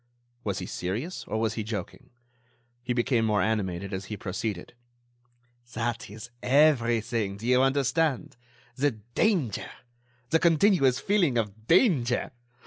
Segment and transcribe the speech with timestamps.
[0.43, 1.25] Was he serious?
[1.25, 2.09] Or was he joking?
[2.81, 4.73] He became more animated as he proceeded:
[5.75, 8.35] "That is everything, do you understand,
[8.75, 9.69] the danger!
[10.31, 12.31] The continuous feeling of danger!